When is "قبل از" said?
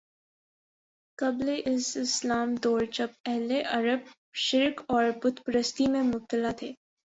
1.17-1.97